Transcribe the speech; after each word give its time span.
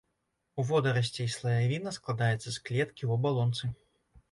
У 0.61 0.63
водарасцей 0.69 1.27
слаявіна 1.35 1.93
складаецца 1.99 2.43
з 2.51 2.57
клеткі 2.65 3.01
ў 3.05 3.11
абалонцы. 3.21 3.73